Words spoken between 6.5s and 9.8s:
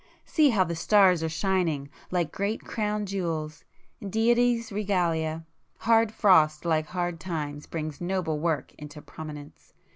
like hard times, brings noble works into prominence.